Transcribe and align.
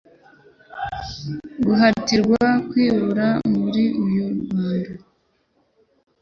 guhatirwa 1.65 2.41
kwibira 2.69 3.27
muri 3.57 3.83
uyu 4.03 4.25
mwanda 4.39 4.91